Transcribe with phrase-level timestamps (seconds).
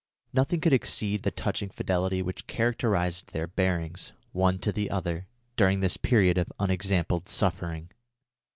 [0.33, 5.79] Nothing could exceed the touching fidelity which characterised their bearings, one to the other, during
[5.81, 7.91] this period of unexampled suffering.